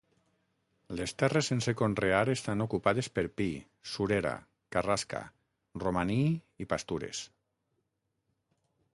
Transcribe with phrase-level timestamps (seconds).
[0.99, 3.47] Les terres sense conrear estan ocupades per pi,
[3.91, 4.31] surera,
[4.77, 5.19] carrasca,
[5.83, 6.19] romaní
[6.65, 7.21] i pastures.